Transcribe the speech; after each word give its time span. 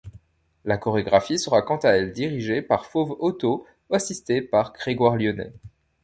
La 0.65 0.77
chorégraphie 0.79 1.37
sera 1.37 1.61
quant 1.61 1.77
à 1.83 1.89
elle 1.91 2.11
dirigée 2.11 2.63
par 2.63 2.87
Fauve 2.87 3.15
Hautot, 3.19 3.67
assistée 3.91 4.41
par 4.41 4.73
Grégoire 4.73 5.15
Lyonnet. 5.15 5.53